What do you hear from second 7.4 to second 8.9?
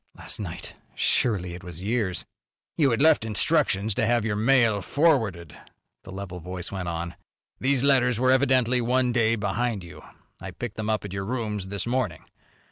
"These letters were evidently